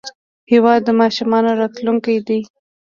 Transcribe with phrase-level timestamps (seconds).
[0.51, 2.39] هېواد د ماشومانو راتلونکی دی.